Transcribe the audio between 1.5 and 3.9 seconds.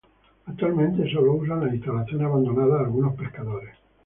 las instalaciones abandonadas algunos pescadores.